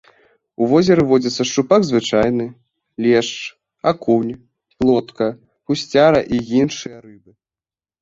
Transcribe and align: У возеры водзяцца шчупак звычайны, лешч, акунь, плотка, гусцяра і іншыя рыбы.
У 0.61 0.69
возеры 0.71 1.03
водзяцца 1.11 1.45
шчупак 1.49 1.81
звычайны, 1.89 2.47
лешч, 3.07 3.31
акунь, 3.95 4.33
плотка, 4.79 5.27
гусцяра 5.71 6.21
і 6.35 6.45
іншыя 6.65 6.97
рыбы. 7.09 7.31